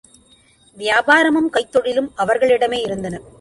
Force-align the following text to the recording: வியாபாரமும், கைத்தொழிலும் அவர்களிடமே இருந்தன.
வியாபாரமும், 0.77 1.51
கைத்தொழிலும் 1.53 2.09
அவர்களிடமே 2.17 2.81
இருந்தன. 2.81 3.21